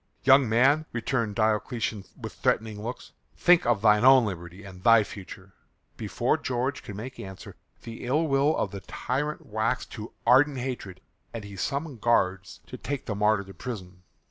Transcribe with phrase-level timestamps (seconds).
[0.23, 5.53] "Young man," returned Diocletian with threatening looks, "think of thine own liberty and thy future."
[5.95, 11.01] Before George could make answer the ill will of the tyrant waxed to ardent hatred
[11.35, 14.01] and he summoned guards to take the martyr to prison.